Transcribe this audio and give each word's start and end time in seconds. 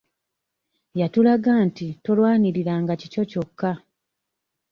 Yatulaga 0.99 1.53
nti 1.67 1.87
tolwanirira 2.05 2.73
nga 2.81 2.93
kikyo 3.01 3.23
kyokka. 3.31 3.71